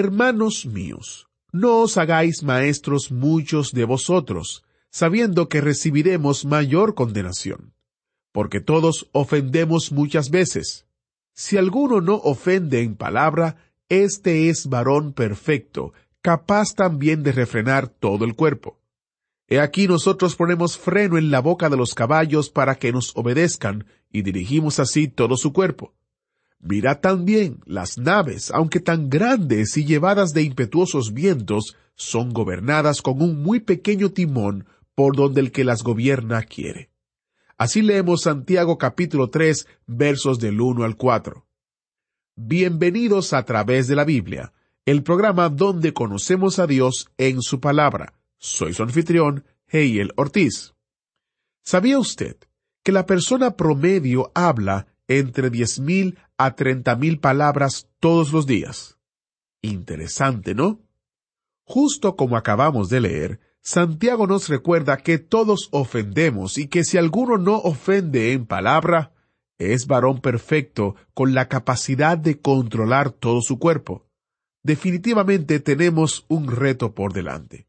[0.00, 7.74] Hermanos míos, no os hagáis maestros muchos de vosotros, sabiendo que recibiremos mayor condenación.
[8.32, 10.86] Porque todos ofendemos muchas veces.
[11.34, 13.56] Si alguno no ofende en palabra,
[13.90, 15.92] éste es varón perfecto,
[16.22, 18.78] capaz también de refrenar todo el cuerpo.
[19.48, 23.84] He aquí nosotros ponemos freno en la boca de los caballos para que nos obedezcan,
[24.10, 25.92] y dirigimos así todo su cuerpo.
[26.60, 33.22] Mirad también, las naves, aunque tan grandes y llevadas de impetuosos vientos, son gobernadas con
[33.22, 36.90] un muy pequeño timón por donde el que las gobierna quiere.
[37.56, 41.46] Así leemos Santiago capítulo 3 versos del 1 al 4.
[42.36, 44.52] Bienvenidos a través de la Biblia,
[44.84, 48.14] el programa donde conocemos a Dios en su palabra.
[48.36, 50.74] Soy su anfitrión, Heiel Ortiz.
[51.62, 52.36] ¿Sabía usted
[52.82, 58.98] que la persona promedio habla entre diez mil a treinta mil palabras todos los días?
[59.60, 60.80] Interesante, ¿no?
[61.64, 67.38] Justo como acabamos de leer, Santiago nos recuerda que todos ofendemos y que si alguno
[67.38, 69.12] no ofende en palabra,
[69.58, 74.06] es varón perfecto con la capacidad de controlar todo su cuerpo.
[74.62, 77.66] Definitivamente tenemos un reto por delante.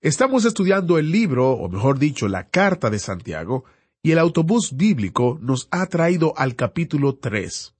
[0.00, 3.64] Estamos estudiando el libro, o mejor dicho, la carta de Santiago,
[4.02, 7.74] y el autobús bíblico nos ha traído al capítulo 3.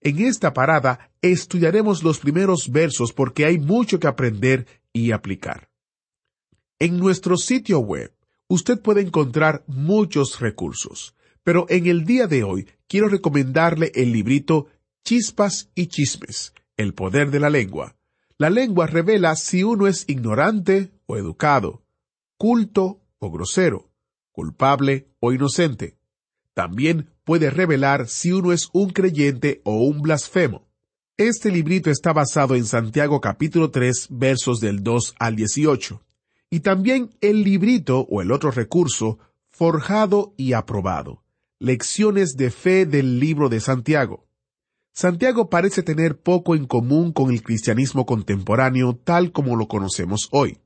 [0.00, 5.70] En esta parada estudiaremos los primeros versos porque hay mucho que aprender y aplicar.
[6.78, 8.12] En nuestro sitio web,
[8.48, 14.66] usted puede encontrar muchos recursos, pero en el día de hoy quiero recomendarle el librito
[15.04, 17.96] Chispas y Chismes, el poder de la lengua.
[18.38, 21.82] La lengua revela si uno es ignorante o educado,
[22.36, 23.91] culto o grosero,
[24.32, 25.96] culpable o inocente.
[26.54, 30.66] También puede revelar si uno es un creyente o un blasfemo.
[31.16, 36.02] Este librito está basado en Santiago capítulo 3 versos del 2 al 18.
[36.50, 39.18] Y también el librito o el otro recurso,
[39.50, 41.22] forjado y aprobado.
[41.58, 44.26] Lecciones de fe del libro de Santiago.
[44.92, 50.58] Santiago parece tener poco en común con el cristianismo contemporáneo tal como lo conocemos hoy.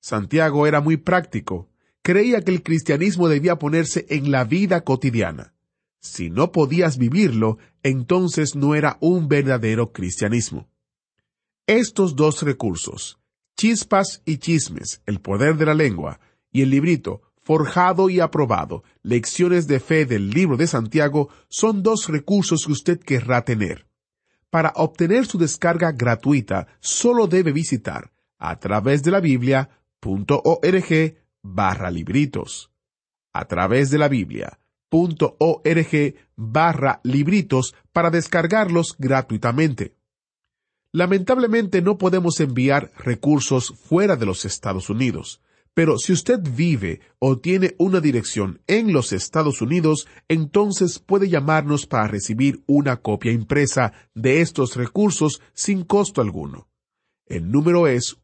[0.00, 1.68] Santiago era muy práctico,
[2.02, 5.54] creía que el cristianismo debía ponerse en la vida cotidiana.
[6.00, 10.68] Si no podías vivirlo, entonces no era un verdadero cristianismo.
[11.66, 13.20] Estos dos recursos,
[13.56, 16.18] Chispas y Chismes, el poder de la lengua,
[16.50, 22.08] y el librito Forjado y aprobado, Lecciones de Fe del libro de Santiago, son dos
[22.08, 23.88] recursos que usted querrá tener.
[24.48, 32.70] Para obtener su descarga gratuita, solo debe visitar a través de la Biblia.org barra libritos.
[33.32, 34.58] A través de la Biblia.org
[36.36, 39.96] barra libritos para descargarlos gratuitamente.
[40.92, 45.40] Lamentablemente no podemos enviar recursos fuera de los Estados Unidos,
[45.74, 51.86] pero si usted vive o tiene una dirección en los Estados Unidos, entonces puede llamarnos
[51.86, 56.68] para recibir una copia impresa de estos recursos sin costo alguno.
[57.24, 58.18] El número es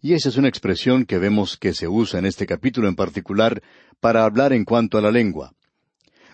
[0.04, 3.62] Y esa es una expresión que vemos que se usa en este capítulo en particular
[4.00, 5.54] para hablar en cuanto a la lengua.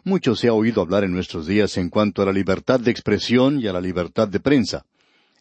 [0.02, 3.60] Mucho se ha oído hablar en nuestros días en cuanto a la libertad de expresión
[3.60, 4.86] y a la libertad de prensa.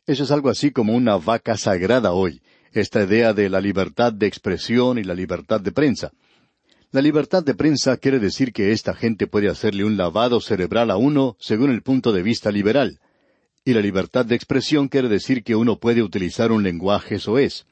[0.06, 4.28] Eso es algo así como una vaca sagrada hoy, esta idea de la libertad de
[4.28, 6.12] expresión y la libertad de prensa.
[6.92, 10.98] La libertad de prensa quiere decir que esta gente puede hacerle un lavado cerebral a
[10.98, 13.00] uno según el punto de vista liberal.
[13.66, 17.66] Y la libertad de expresión quiere decir que uno puede utilizar un lenguaje soez.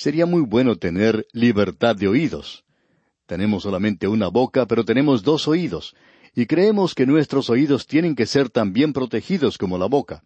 [0.00, 2.64] Sería muy bueno tener libertad de oídos.
[3.26, 5.94] Tenemos solamente una boca, pero tenemos dos oídos,
[6.34, 10.24] y creemos que nuestros oídos tienen que ser también protegidos como la boca.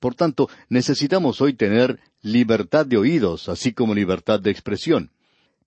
[0.00, 5.12] Por tanto, necesitamos hoy tener libertad de oídos, así como libertad de expresión.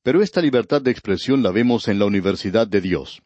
[0.03, 3.21] Pero esta libertad de expresión la vemos en la Universidad de Dios.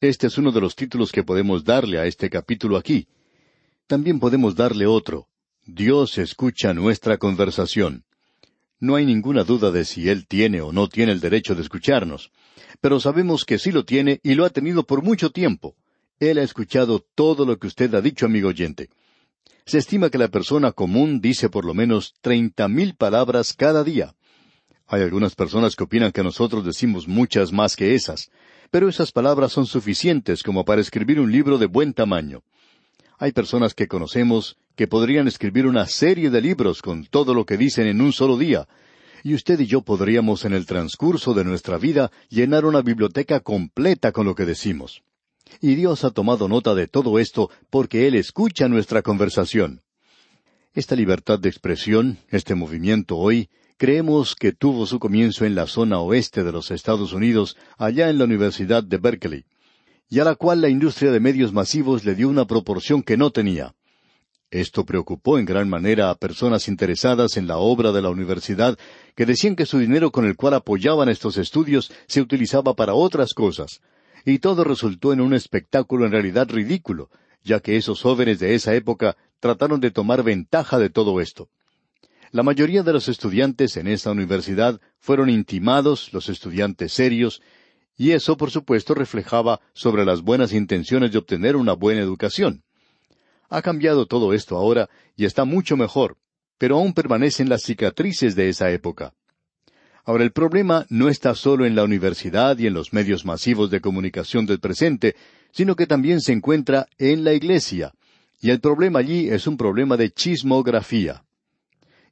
[0.00, 3.08] Este es uno de los títulos que podemos darle a este capítulo aquí.
[3.88, 5.26] También podemos darle otro.
[5.66, 8.04] Dios escucha nuestra conversación.
[8.84, 12.30] No hay ninguna duda de si Él tiene o no tiene el derecho de escucharnos,
[12.82, 15.74] pero sabemos que sí lo tiene y lo ha tenido por mucho tiempo.
[16.20, 18.90] Él ha escuchado todo lo que usted ha dicho, amigo oyente.
[19.64, 24.16] Se estima que la persona común dice por lo menos treinta mil palabras cada día.
[24.86, 28.30] Hay algunas personas que opinan que nosotros decimos muchas más que esas,
[28.70, 32.42] pero esas palabras son suficientes como para escribir un libro de buen tamaño.
[33.18, 37.56] Hay personas que conocemos que podrían escribir una serie de libros con todo lo que
[37.56, 38.66] dicen en un solo día,
[39.22, 44.12] y usted y yo podríamos en el transcurso de nuestra vida llenar una biblioteca completa
[44.12, 45.02] con lo que decimos.
[45.60, 49.82] Y Dios ha tomado nota de todo esto porque Él escucha nuestra conversación.
[50.74, 53.48] Esta libertad de expresión, este movimiento hoy,
[53.78, 58.18] creemos que tuvo su comienzo en la zona oeste de los Estados Unidos, allá en
[58.18, 59.44] la Universidad de Berkeley
[60.08, 63.30] y a la cual la industria de medios masivos le dio una proporción que no
[63.30, 63.74] tenía.
[64.54, 68.78] Esto preocupó en gran manera a personas interesadas en la obra de la universidad
[69.16, 73.34] que decían que su dinero con el cual apoyaban estos estudios se utilizaba para otras
[73.34, 73.80] cosas,
[74.24, 77.10] y todo resultó en un espectáculo en realidad ridículo,
[77.42, 81.48] ya que esos jóvenes de esa época trataron de tomar ventaja de todo esto.
[82.30, 87.42] La mayoría de los estudiantes en esta universidad fueron intimados, los estudiantes serios,
[87.96, 92.62] y eso, por supuesto, reflejaba sobre las buenas intenciones de obtener una buena educación.
[93.54, 96.16] Ha cambiado todo esto ahora y está mucho mejor,
[96.58, 99.14] pero aún permanecen las cicatrices de esa época.
[100.04, 103.80] Ahora el problema no está solo en la universidad y en los medios masivos de
[103.80, 105.14] comunicación del presente,
[105.52, 107.92] sino que también se encuentra en la iglesia,
[108.40, 111.22] y el problema allí es un problema de chismografía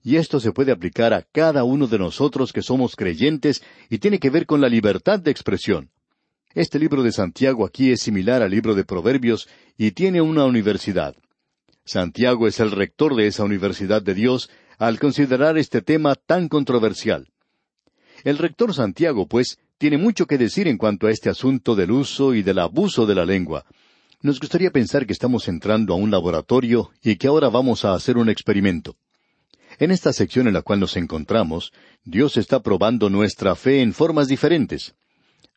[0.05, 4.21] y esto se puede aplicar a cada uno de nosotros que somos creyentes y tiene
[4.21, 5.91] que ver con la libertad de expresión.
[6.55, 11.17] Este libro de Santiago aquí es similar al libro de Proverbios y tiene una universidad.
[11.85, 17.29] Santiago es el rector de esa universidad de Dios al considerar este tema tan controversial.
[18.25, 22.35] El rector Santiago, pues, tiene mucho que decir en cuanto a este asunto del uso
[22.35, 23.65] y del abuso de la lengua.
[24.21, 28.17] Nos gustaría pensar que estamos entrando a un laboratorio y que ahora vamos a hacer
[28.17, 28.97] un experimento.
[29.81, 31.73] En esta sección en la cual nos encontramos,
[32.05, 34.95] Dios está probando nuestra fe en formas diferentes.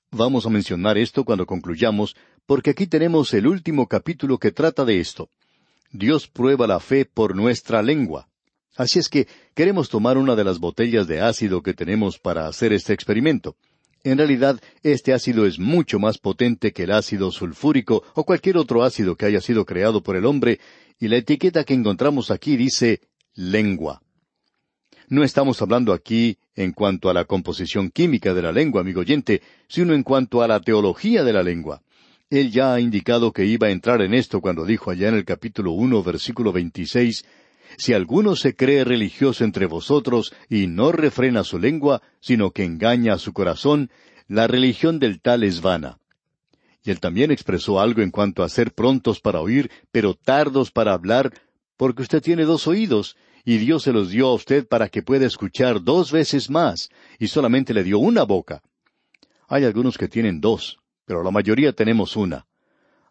[0.10, 2.16] Vamos a mencionar esto cuando concluyamos,
[2.48, 5.30] porque aquí tenemos el último capítulo que trata de esto.
[5.98, 8.28] Dios prueba la fe por nuestra lengua.
[8.76, 12.74] Así es que queremos tomar una de las botellas de ácido que tenemos para hacer
[12.74, 13.56] este experimento.
[14.04, 18.84] En realidad, este ácido es mucho más potente que el ácido sulfúrico o cualquier otro
[18.84, 20.60] ácido que haya sido creado por el hombre,
[21.00, 23.02] y la etiqueta que encontramos aquí dice
[23.34, 24.02] lengua.
[25.08, 29.42] No estamos hablando aquí en cuanto a la composición química de la lengua, amigo oyente,
[29.68, 31.82] sino en cuanto a la teología de la lengua.
[32.30, 35.26] Él ya ha indicado que iba a entrar en esto cuando dijo allá en el
[35.26, 37.26] capítulo uno, versículo veintiséis,
[37.78, 43.14] Si alguno se cree religioso entre vosotros y no refrena su lengua, sino que engaña
[43.14, 43.92] a su corazón,
[44.28, 46.00] la religión del tal es vana.
[46.84, 50.94] Y él también expresó algo en cuanto a ser prontos para oír, pero tardos para
[50.94, 51.34] hablar,
[51.78, 55.26] porque usted tiene dos oídos, y Dios se los dio a usted para que pueda
[55.26, 56.90] escuchar dos veces más,
[57.20, 58.62] y solamente le dio una boca.
[59.48, 62.48] Hay algunos que tienen dos, pero la mayoría tenemos una.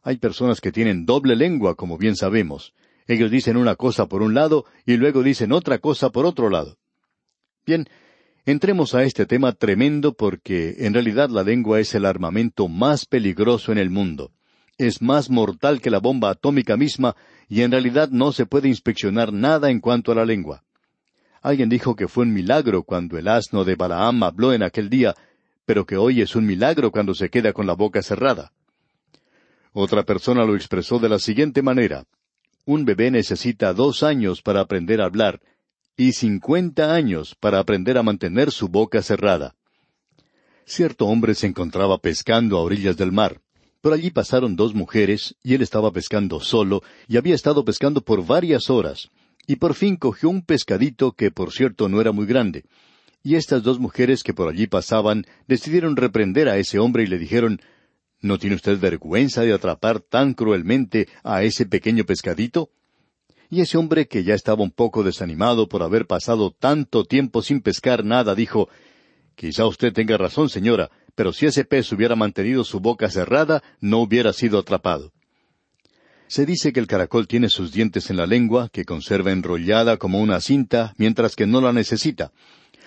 [0.02, 2.74] Hay personas que tienen doble lengua, como bien sabemos.
[3.06, 6.76] Ellos dicen una cosa por un lado y luego dicen otra cosa por otro lado.
[7.66, 7.86] Bien,
[8.44, 13.72] entremos a este tema tremendo porque en realidad la lengua es el armamento más peligroso
[13.72, 14.32] en el mundo.
[14.76, 17.14] Es más mortal que la bomba atómica misma
[17.48, 20.64] y en realidad no se puede inspeccionar nada en cuanto a la lengua.
[21.42, 25.14] Alguien dijo que fue un milagro cuando el asno de Balaam habló en aquel día,
[25.66, 28.52] pero que hoy es un milagro cuando se queda con la boca cerrada.
[29.73, 32.04] Otra persona lo expresó de la siguiente manera.
[32.64, 35.40] Un bebé necesita dos años para aprender a hablar
[35.97, 39.54] y cincuenta años para aprender a mantener su boca cerrada.
[40.64, 43.40] Cierto hombre se encontraba pescando a orillas del mar.
[43.80, 48.26] Por allí pasaron dos mujeres, y él estaba pescando solo, y había estado pescando por
[48.26, 49.11] varias horas,
[49.47, 52.64] y por fin cogió un pescadito que por cierto no era muy grande.
[53.26, 57.19] Y estas dos mujeres que por allí pasaban decidieron reprender a ese hombre y le
[57.19, 57.61] dijeron
[58.21, 62.71] ¿No tiene usted vergüenza de atrapar tan cruelmente a ese pequeño pescadito?
[63.50, 67.61] Y ese hombre, que ya estaba un poco desanimado por haber pasado tanto tiempo sin
[67.61, 68.69] pescar nada, dijo
[69.35, 74.00] Quizá usted tenga razón, señora, pero si ese pez hubiera mantenido su boca cerrada, no
[74.00, 75.12] hubiera sido atrapado.
[76.26, 80.21] Se dice que el caracol tiene sus dientes en la lengua, que conserva enrollada como
[80.21, 82.33] una cinta, mientras que no la necesita.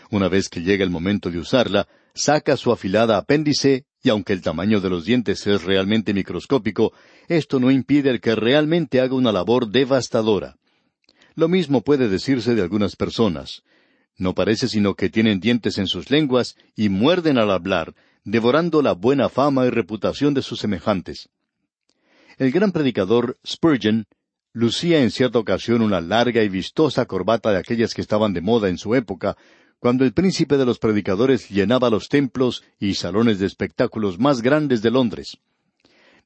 [0.09, 4.41] Una vez que llega el momento de usarla, saca su afilada apéndice, y aunque el
[4.41, 6.93] tamaño de los dientes es realmente microscópico,
[7.27, 10.55] esto no impide el que realmente haga una labor devastadora.
[11.35, 13.63] Lo mismo puede decirse de algunas personas.
[14.17, 18.93] No parece sino que tienen dientes en sus lenguas y muerden al hablar, devorando la
[18.93, 21.29] buena fama y reputación de sus semejantes.
[22.37, 24.05] El gran predicador Spurgeon
[24.53, 28.69] lucía en cierta ocasión una larga y vistosa corbata de aquellas que estaban de moda
[28.69, 29.37] en su época,
[29.79, 34.81] cuando el príncipe de los predicadores llenaba los templos y salones de espectáculos más grandes
[34.81, 35.37] de Londres.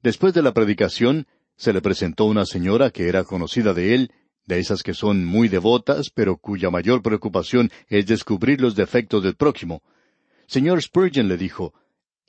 [0.02, 1.28] Después de la predicación,
[1.58, 4.12] se le presentó una señora que era conocida de él,
[4.46, 9.36] de esas que son muy devotas, pero cuya mayor preocupación es descubrir los defectos del
[9.36, 9.84] próximo.
[10.48, 11.74] Señor Spurgeon le dijo,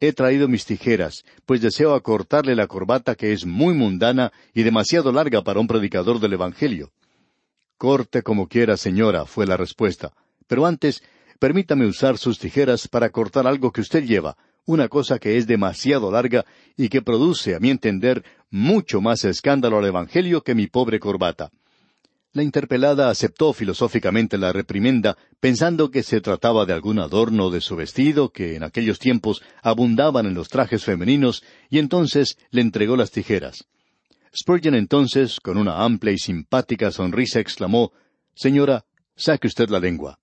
[0.01, 5.13] He traído mis tijeras, pues deseo acortarle la corbata que es muy mundana y demasiado
[5.13, 6.91] larga para un predicador del Evangelio.
[7.79, 10.13] Corte como quiera, señora, fue la respuesta.
[10.53, 11.03] Pero antes,
[11.39, 16.13] permítame usar sus tijeras para cortar algo que usted lleva, una cosa que es demasiado
[16.13, 16.45] larga
[16.77, 21.51] y que produce, a mi entender, mucho más escándalo al Evangelio que mi pobre corbata.
[22.35, 27.75] La interpelada aceptó filosóficamente la reprimenda, pensando que se trataba de algún adorno de su
[27.75, 33.11] vestido que en aquellos tiempos abundaban en los trajes femeninos, y entonces le entregó las
[33.11, 33.65] tijeras.
[34.37, 37.93] Spurgeon entonces, con una amplia y simpática sonrisa, exclamó
[38.35, 38.85] Señora,
[39.17, 40.19] saque usted la lengua.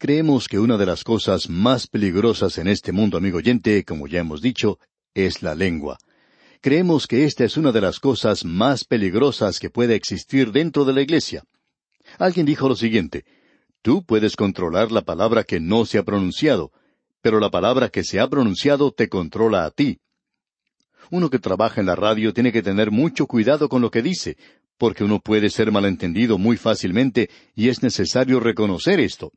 [0.00, 4.18] Creemos que una de las cosas más peligrosas en este mundo, amigo oyente, como ya
[4.18, 4.80] hemos dicho,
[5.14, 5.96] es la lengua
[6.60, 10.92] creemos que esta es una de las cosas más peligrosas que puede existir dentro de
[10.92, 11.44] la iglesia.
[12.18, 13.24] Alguien dijo lo siguiente,
[13.82, 16.70] tú puedes controlar la palabra que no se ha pronunciado,
[17.22, 19.98] pero la palabra que se ha pronunciado te controla a ti.
[21.10, 24.36] Uno que trabaja en la radio tiene que tener mucho cuidado con lo que dice,
[24.76, 29.32] porque uno puede ser malentendido muy fácilmente y es necesario reconocer esto.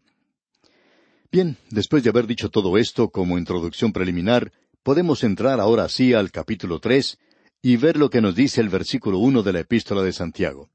[1.33, 4.51] Bien, después de haber dicho todo esto como introducción preliminar,
[4.83, 7.17] podemos entrar ahora sí al capítulo tres
[7.59, 10.69] y ver lo que nos dice el versículo uno de la epístola de Santiago.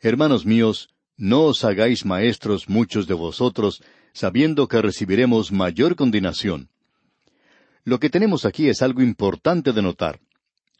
[0.00, 3.82] Hermanos míos, no os hagáis maestros muchos de vosotros,
[4.14, 6.70] sabiendo que recibiremos mayor condenación.
[7.84, 10.18] Lo que tenemos aquí es algo importante de notar.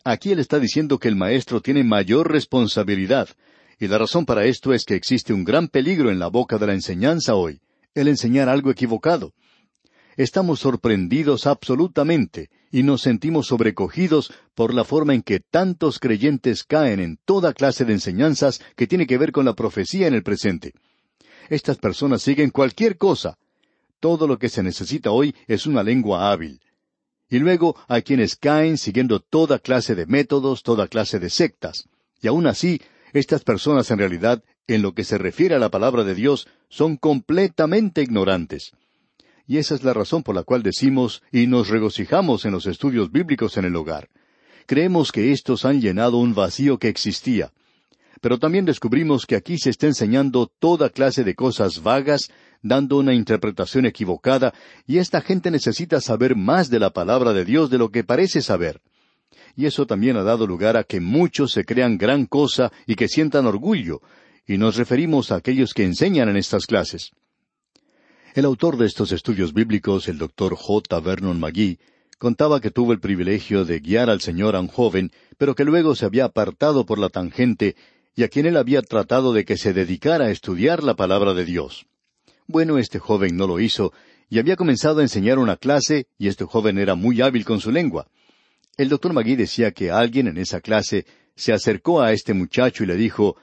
[0.03, 3.29] Aquí él está diciendo que el maestro tiene mayor responsabilidad,
[3.79, 6.69] y la razón para esto es que existe un gran peligro en la boca de
[6.69, 7.61] la enseñanza hoy,
[7.99, 9.33] el enseñar algo equivocado
[10.19, 16.99] estamos sorprendidos absolutamente y nos sentimos sobrecogidos por la forma en que tantos creyentes caen
[16.99, 20.75] en toda clase de enseñanzas que tiene que ver con la profecía en el presente.
[21.49, 23.39] Estas personas siguen cualquier cosa.
[24.01, 26.61] Todo lo que se necesita hoy es una lengua hábil.
[27.31, 31.89] Y luego hay quienes caen siguiendo toda clase de métodos, toda clase de sectas.
[32.21, 36.05] Y aún así, estas personas en realidad, en lo que se refiere a la palabra
[36.05, 38.73] de Dios, son completamente ignorantes.
[39.47, 43.11] Y esa es la razón por la cual decimos y nos regocijamos en los estudios
[43.11, 44.11] bíblicos en el hogar.
[44.67, 47.51] Creemos que estos han llenado un vacío que existía.
[48.21, 53.15] Pero también descubrimos que aquí se está enseñando toda clase de cosas vagas, dando una
[53.15, 54.53] interpretación equivocada,
[54.87, 58.43] y esta gente necesita saber más de la palabra de Dios de lo que parece
[58.43, 58.83] saber.
[59.57, 63.09] Y eso también ha dado lugar a que muchos se crean gran cosa y que
[63.09, 64.03] sientan orgullo,
[64.49, 67.13] y nos referimos a aquellos que enseñan en estas clases.
[68.35, 71.01] El autor de estos estudios bíblicos, el doctor J.
[71.01, 71.79] Vernon McGee,
[72.19, 75.95] contaba que tuvo el privilegio de guiar al Señor a un joven, pero que luego
[75.95, 77.77] se había apartado por la tangente
[78.17, 81.45] y a quien él había tratado de que se dedicara a estudiar la palabra de
[81.45, 81.87] Dios.
[82.47, 83.93] Bueno, este joven no lo hizo,
[84.31, 87.71] y había comenzado a enseñar una clase, y este joven era muy hábil con su
[87.71, 88.09] lengua.
[88.79, 91.05] El doctor Magui decía que alguien en esa clase
[91.37, 93.37] se acercó a este muchacho y le dijo,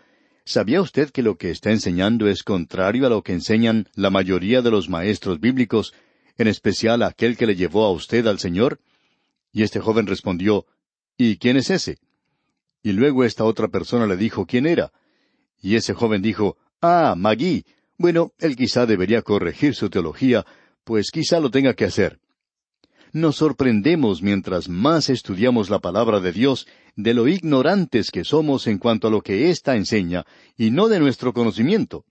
[0.46, 4.62] ¿Sabía usted que lo que está enseñando es contrario a lo que enseñan la mayoría
[4.62, 5.94] de los maestros bíblicos,
[6.38, 8.80] en especial aquel que le llevó a usted al Señor?
[9.52, 10.68] Y este joven respondió,
[11.18, 11.98] ¿Y quién es ese?
[12.84, 14.92] Y luego esta otra persona le dijo quién era.
[15.62, 17.66] Y ese joven dijo, Ah, Magui.
[17.98, 20.46] Bueno, él quizá debería corregir su teología,
[20.84, 22.20] pues quizá lo tenga que hacer
[23.16, 28.78] nos sorprendemos mientras más estudiamos la palabra de Dios de lo ignorantes que somos en
[28.78, 32.06] cuanto a lo que ésta enseña, y no de nuestro conocimiento.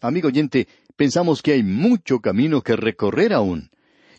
[0.00, 3.70] Amigo oyente, Pensamos que hay mucho camino que recorrer aún.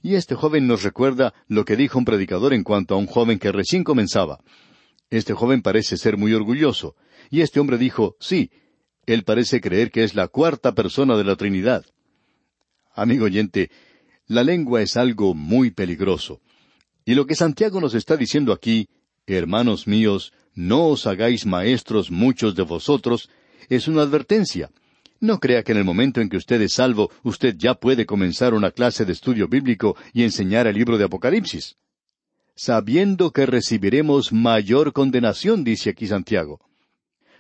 [0.02, 3.40] Y este joven nos recuerda lo que dijo un predicador en cuanto a un joven
[3.40, 4.44] que recién comenzaba.
[5.10, 6.96] Este joven parece ser muy orgulloso.
[7.30, 8.52] Y este hombre dijo, sí,
[9.06, 11.86] él parece creer que es la cuarta persona de la Trinidad.
[12.94, 13.72] Amigo oyente,
[14.28, 16.42] la lengua es algo muy peligroso.
[17.06, 18.88] Y lo que Santiago nos está diciendo aquí,
[19.28, 23.30] hermanos míos, no os hagáis maestros muchos de vosotros,
[23.70, 24.72] es una advertencia.
[25.20, 28.54] No crea que en el momento en que usted es salvo, usted ya puede comenzar
[28.54, 31.78] una clase de estudio bíblico y enseñar el libro de Apocalipsis.
[32.56, 36.60] Sabiendo que recibiremos mayor condenación, dice aquí Santiago.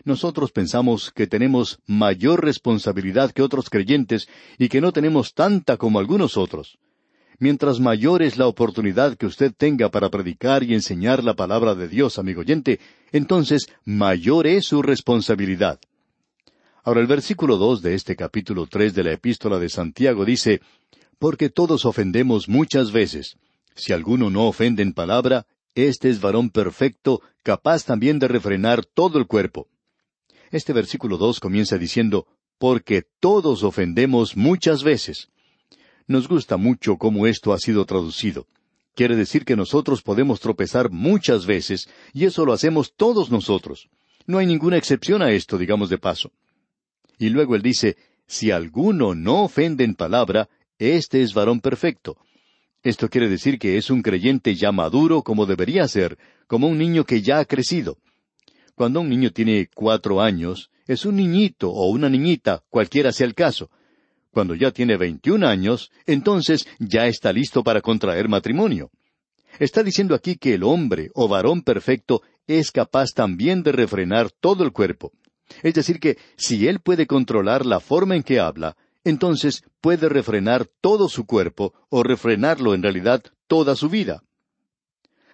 [0.05, 5.99] Nosotros pensamos que tenemos mayor responsabilidad que otros creyentes y que no tenemos tanta como
[5.99, 6.77] algunos otros.
[7.39, 11.87] Mientras mayor es la oportunidad que usted tenga para predicar y enseñar la palabra de
[11.87, 12.79] Dios, amigo oyente,
[13.11, 15.79] entonces mayor es su responsabilidad.
[16.83, 20.61] Ahora el versículo dos de este capítulo tres de la epístola de Santiago dice
[21.17, 23.37] Porque todos ofendemos muchas veces.
[23.75, 29.17] Si alguno no ofende en palabra, este es varón perfecto, capaz también de refrenar todo
[29.17, 29.67] el cuerpo.
[30.53, 32.27] Este versículo dos comienza diciendo
[32.59, 35.29] Porque todos ofendemos muchas veces.
[36.05, 38.45] Nos gusta mucho cómo esto ha sido traducido.
[38.93, 43.89] Quiere decir que nosotros podemos tropezar muchas veces, y eso lo hacemos todos nosotros.
[44.27, 46.31] No hay ninguna excepción a esto, digamos de paso.
[47.17, 52.15] Y luego él dice, si alguno no ofende en palabra, este es varón perfecto.
[52.83, 57.05] Esto quiere decir que es un creyente ya maduro como debería ser, como un niño
[57.05, 57.97] que ya ha crecido.
[58.75, 63.35] Cuando un niño tiene cuatro años, es un niñito o una niñita, cualquiera sea el
[63.35, 63.69] caso,
[64.33, 68.89] cuando ya tiene veintiún años, entonces ya está listo para contraer matrimonio.
[69.59, 74.63] Está diciendo aquí que el hombre o varón perfecto es capaz también de refrenar todo
[74.63, 75.11] el cuerpo.
[75.61, 80.65] Es decir, que si él puede controlar la forma en que habla, entonces puede refrenar
[80.81, 84.23] todo su cuerpo o refrenarlo en realidad toda su vida.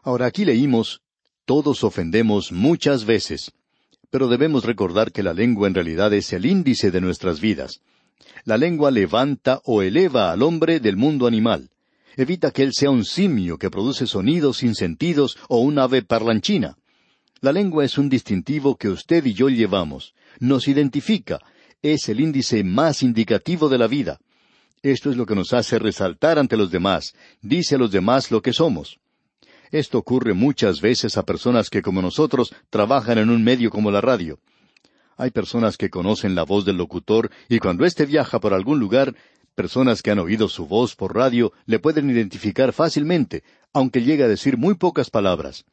[0.02, 1.02] Ahora aquí leímos,
[1.50, 3.54] todos ofendemos muchas veces,
[4.12, 7.82] pero debemos recordar que la lengua en realidad es el índice de nuestras vidas.
[8.46, 11.72] La lengua levanta o eleva al hombre del mundo animal.
[12.16, 16.78] Evita que él sea un simio que produce sonidos sin sentidos o un ave parlanchina.
[17.42, 20.14] La lengua es un distintivo que usted y yo llevamos.
[20.40, 21.40] Nos identifica.
[21.82, 24.20] Es el índice más indicativo de la vida.
[24.84, 27.16] Esto es lo que nos hace resaltar ante los demás.
[27.42, 29.00] Dice a los demás lo que somos.
[29.72, 34.02] Esto ocurre muchas veces a personas que como nosotros trabajan en un medio como la
[34.02, 34.40] radio.
[35.16, 39.16] Hay personas que conocen la voz del locutor y cuando éste viaja por algún lugar,
[39.54, 44.28] personas que han oído su voz por radio le pueden identificar fácilmente, aunque llegue a
[44.28, 45.66] decir muy pocas palabras.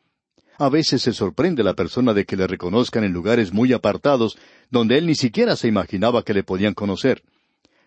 [0.58, 4.36] A veces se sorprende la persona de que le reconozcan en lugares muy apartados,
[4.70, 7.22] donde él ni siquiera se imaginaba que le podían conocer.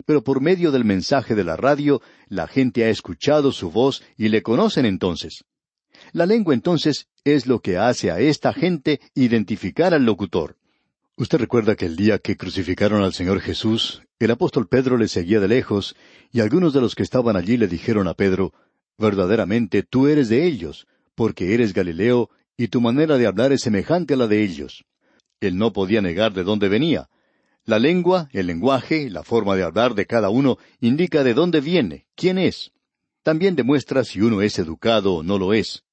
[0.06, 4.30] Pero por medio del mensaje de la radio, la gente ha escuchado su voz y
[4.30, 5.44] le conocen entonces.
[6.12, 10.58] La lengua entonces es lo que hace a esta gente identificar al locutor.
[11.16, 15.40] Usted recuerda que el día que crucificaron al Señor Jesús, el apóstol Pedro le seguía
[15.40, 15.96] de lejos,
[16.32, 18.54] y algunos de los que estaban allí le dijeron a Pedro,
[18.98, 24.16] Verdaderamente tú eres de ellos, porque eres Galileo, y tu manera de hablar es semejante
[24.16, 24.84] a la de ellos.
[25.40, 27.10] Él no podía negar de dónde venía.
[27.64, 32.08] La lengua, el lenguaje, la forma de hablar de cada uno indica de dónde viene,
[32.16, 32.72] quién es.
[33.24, 35.84] También demuestra si uno es educado o no lo es.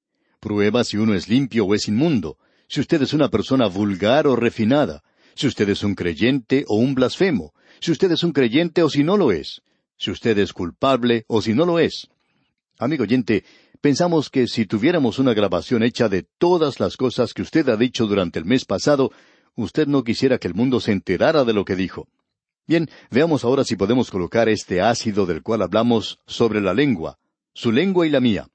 [0.41, 4.37] Prueba si uno es limpio o es inmundo, si usted es una persona vulgar o
[4.37, 5.03] refinada,
[5.35, 9.05] si usted es un creyente o un blasfemo, si usted es un creyente o si
[9.05, 9.63] no lo es,
[9.97, 12.09] si usted es culpable o si no lo es.
[12.79, 13.45] Amigo oyente,
[13.81, 18.07] pensamos que si tuviéramos una grabación hecha de todas las cosas que usted ha dicho
[18.07, 19.13] durante el mes pasado,
[19.55, 22.09] usted no quisiera que el mundo se enterara de lo que dijo.
[22.67, 27.19] Bien, veamos ahora si podemos colocar este ácido del cual hablamos sobre la lengua,
[27.55, 28.49] su lengua y la mía.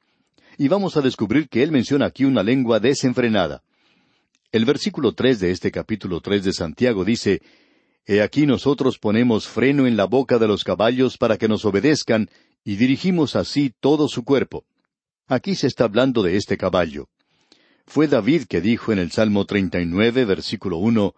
[0.58, 3.64] Y vamos a descubrir que él menciona aquí una lengua desenfrenada.
[4.52, 7.42] El versículo tres de este capítulo tres de Santiago dice
[8.06, 12.30] He aquí nosotros ponemos freno en la boca de los caballos para que nos obedezcan,
[12.64, 14.66] y dirigimos así todo su cuerpo.
[15.28, 17.08] Aquí se está hablando de este caballo.
[17.86, 21.16] Fue David que dijo en el Salmo 39, versículo uno,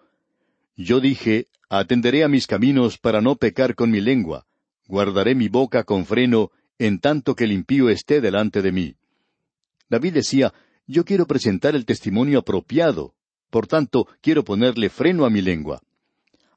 [0.76, 4.46] Yo dije, atenderé a mis caminos para no pecar con mi lengua,
[4.88, 8.96] guardaré mi boca con freno, en tanto que el impío esté delante de mí.
[9.94, 10.52] David decía,
[10.88, 13.14] Yo quiero presentar el testimonio apropiado,
[13.52, 15.84] por tanto, quiero ponerle freno a mi lengua.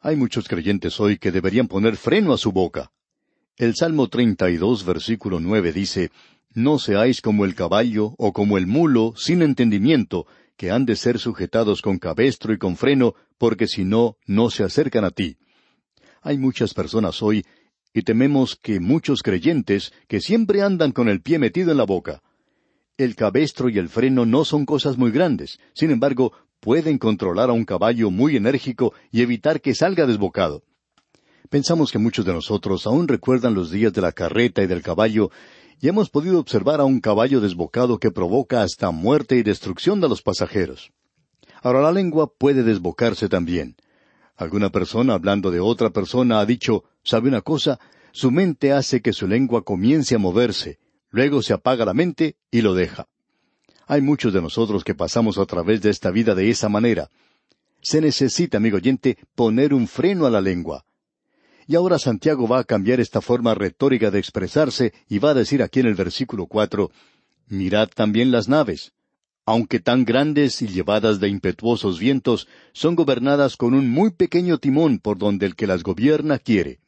[0.01, 2.93] Hay muchos creyentes hoy que deberían poner freno a su boca.
[3.59, 6.11] El Salmo 32, versículo nueve dice,
[6.55, 11.19] No seáis como el caballo o como el mulo sin entendimiento, que han de ser
[11.19, 15.37] sujetados con cabestro y con freno, porque si no, no se acercan a ti.
[16.23, 17.45] Hay muchas personas hoy
[17.93, 22.23] y tememos que muchos creyentes que siempre andan con el pie metido en la boca.
[22.99, 27.53] El cabestro y el freno no son cosas muy grandes, sin embargo, pueden controlar a
[27.53, 30.63] un caballo muy enérgico y evitar que salga desbocado.
[31.51, 35.31] Pensamos que muchos de nosotros aún recuerdan los días de la carreta y del caballo,
[35.79, 40.09] y hemos podido observar a un caballo desbocado que provoca hasta muerte y destrucción de
[40.09, 40.91] los pasajeros.
[41.63, 43.77] Ahora la lengua puede desbocarse también.
[44.37, 47.79] Alguna persona hablando de otra persona ha dicho, ¿sabe una cosa?
[48.13, 50.79] Su mente hace que su lengua comience a moverse,
[51.17, 53.09] luego se apaga la mente y lo deja.
[53.87, 57.09] Hay muchos de nosotros que pasamos a través de esta vida de esa manera.
[57.81, 60.85] Se necesita, amigo oyente, poner un freno a la lengua.
[61.67, 65.63] Y ahora Santiago va a cambiar esta forma retórica de expresarse y va a decir
[65.63, 66.91] aquí en el versículo cuatro,
[67.49, 68.93] Mirad también las naves.
[69.47, 74.99] Aunque tan grandes y llevadas de impetuosos vientos, son gobernadas con un muy pequeño timón
[74.99, 76.81] por donde el que las gobierna quiere.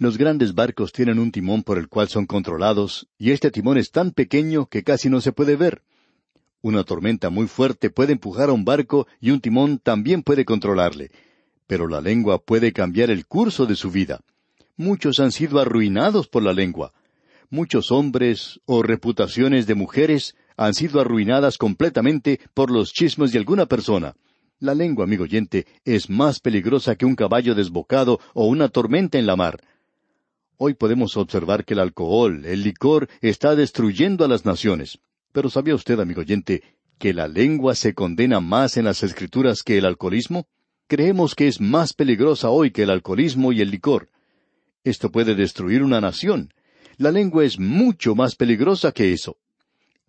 [0.00, 3.92] Los grandes barcos tienen un timón por el cual son controlados, y este timón es
[3.92, 5.82] tan pequeño que casi no se puede ver.
[6.60, 11.12] Una tormenta muy fuerte puede empujar a un barco y un timón también puede controlarle
[11.70, 14.22] pero la lengua puede cambiar el curso de su vida.
[14.76, 16.92] Muchos han sido arruinados por la lengua.
[17.48, 23.66] Muchos hombres o reputaciones de mujeres han sido arruinadas completamente por los chismes de alguna
[23.66, 24.16] persona.
[24.58, 29.26] La lengua, amigo oyente, es más peligrosa que un caballo desbocado o una tormenta en
[29.26, 29.60] la mar.
[30.62, 34.98] Hoy podemos observar que el alcohol, el licor, está destruyendo a las naciones.
[35.32, 36.62] Pero ¿sabía usted, amigo oyente,
[36.98, 40.46] que la lengua se condena más en las escrituras que el alcoholismo?
[40.90, 44.08] creemos que es más peligrosa hoy que el alcoholismo y el licor.
[44.82, 46.52] Esto puede destruir una nación.
[46.98, 49.36] La lengua es mucho más peligrosa que eso.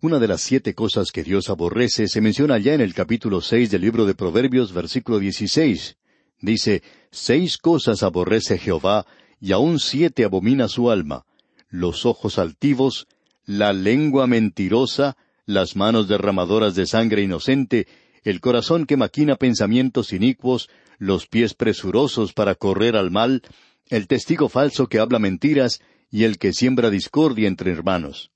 [0.00, 3.70] Una de las siete cosas que Dios aborrece se menciona ya en el capítulo seis
[3.70, 5.96] del libro de Proverbios, versículo dieciséis.
[6.40, 9.06] Dice, Seis cosas aborrece Jehová,
[9.42, 11.26] y aun siete abomina su alma,
[11.68, 13.08] los ojos altivos,
[13.44, 17.88] la lengua mentirosa, las manos derramadoras de sangre inocente,
[18.22, 23.42] el corazón que maquina pensamientos inicuos, los pies presurosos para correr al mal,
[23.88, 28.30] el testigo falso que habla mentiras y el que siembra discordia entre hermanos.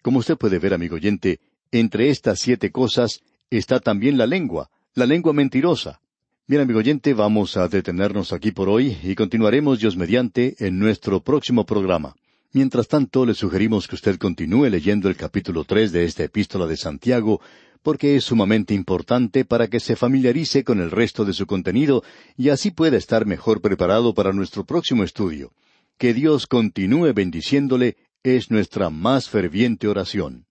[0.00, 1.40] Como usted puede ver, amigo oyente,
[1.72, 6.00] entre estas siete cosas está también la lengua, la lengua mentirosa.
[6.48, 11.20] Bien, amigo oyente, vamos a detenernos aquí por hoy y continuaremos Dios mediante en nuestro
[11.20, 12.16] próximo programa.
[12.54, 16.78] Mientras tanto, le sugerimos que usted continúe leyendo el capítulo tres de esta epístola de
[16.78, 17.42] Santiago,
[17.82, 22.02] porque es sumamente importante para que se familiarice con el resto de su contenido
[22.34, 25.52] y así pueda estar mejor preparado para nuestro próximo estudio.
[25.98, 30.46] Que Dios continúe bendiciéndole es nuestra más ferviente oración.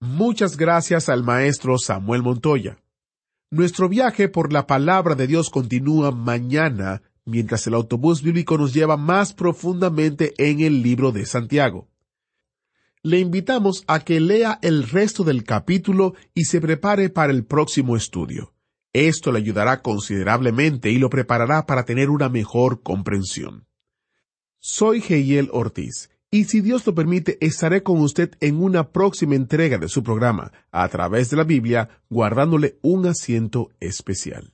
[0.00, 2.78] Muchas gracias al maestro Samuel Montoya.
[3.54, 8.96] Nuestro viaje por la palabra de Dios continúa mañana mientras el autobús bíblico nos lleva
[8.96, 11.88] más profundamente en el libro de Santiago
[13.04, 17.96] le invitamos a que lea el resto del capítulo y se prepare para el próximo
[17.96, 18.54] estudio.
[18.94, 23.66] Esto le ayudará considerablemente y lo preparará para tener una mejor comprensión.
[24.58, 29.78] Soy Geiel Ortiz, y si Dios lo permite, estaré con usted en una próxima entrega
[29.78, 34.52] de su programa, a través de la Biblia, guardándole un asiento especial.